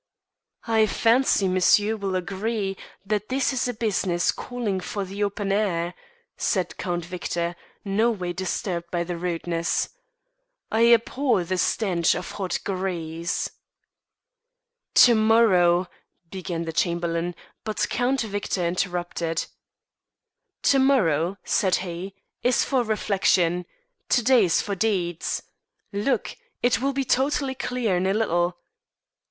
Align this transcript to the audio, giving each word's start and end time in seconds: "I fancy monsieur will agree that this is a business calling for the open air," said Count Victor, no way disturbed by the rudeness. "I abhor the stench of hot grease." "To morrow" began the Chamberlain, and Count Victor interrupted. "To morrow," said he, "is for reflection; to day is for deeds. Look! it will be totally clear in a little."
"I 0.65 0.87
fancy 0.87 1.47
monsieur 1.47 1.95
will 1.95 2.15
agree 2.15 2.75
that 3.05 3.29
this 3.29 3.53
is 3.53 3.67
a 3.67 3.73
business 3.75 4.31
calling 4.31 4.79
for 4.79 5.05
the 5.05 5.23
open 5.23 5.51
air," 5.51 5.93
said 6.37 6.75
Count 6.77 7.05
Victor, 7.05 7.55
no 7.85 8.09
way 8.09 8.33
disturbed 8.33 8.89
by 8.89 9.03
the 9.03 9.15
rudeness. 9.15 9.89
"I 10.71 10.91
abhor 10.91 11.43
the 11.43 11.59
stench 11.59 12.15
of 12.15 12.31
hot 12.31 12.57
grease." 12.63 13.51
"To 14.95 15.13
morrow" 15.13 15.85
began 16.31 16.63
the 16.65 16.73
Chamberlain, 16.73 17.35
and 17.63 17.89
Count 17.91 18.21
Victor 18.21 18.65
interrupted. 18.65 19.45
"To 20.63 20.79
morrow," 20.79 21.37
said 21.43 21.75
he, 21.75 22.15
"is 22.41 22.63
for 22.65 22.81
reflection; 22.83 23.67
to 24.09 24.23
day 24.23 24.45
is 24.45 24.63
for 24.63 24.73
deeds. 24.73 25.43
Look! 25.93 26.35
it 26.63 26.81
will 26.81 26.91
be 26.93 27.05
totally 27.05 27.53
clear 27.53 27.97
in 27.97 28.07
a 28.07 28.15
little." 28.15 28.57